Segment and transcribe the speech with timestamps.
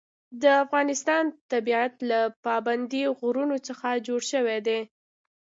[0.41, 4.79] د افغانستان طبیعت له پابندی غرونه څخه جوړ شوی دی.